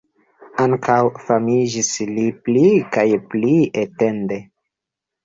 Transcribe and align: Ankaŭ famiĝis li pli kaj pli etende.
Ankaŭ 0.61 0.95
famiĝis 1.25 1.89
li 2.13 2.23
pli 2.47 2.63
kaj 2.97 3.05
pli 3.35 3.53
etende. 3.83 4.39